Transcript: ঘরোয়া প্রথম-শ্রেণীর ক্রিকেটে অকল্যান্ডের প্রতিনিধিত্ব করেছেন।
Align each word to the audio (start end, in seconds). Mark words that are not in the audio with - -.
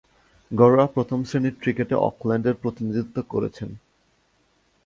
ঘরোয়া 0.51 0.87
প্রথম-শ্রেণীর 0.87 1.55
ক্রিকেটে 1.59 1.95
অকল্যান্ডের 1.99 2.55
প্রতিনিধিত্ব 2.55 3.15
করেছেন। 3.29 3.69